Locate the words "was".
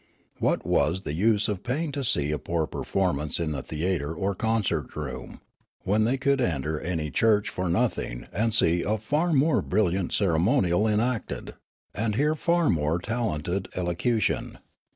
0.65-1.01